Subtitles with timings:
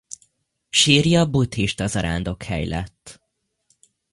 [0.69, 3.21] Sírja buddhista zarándokhely lett.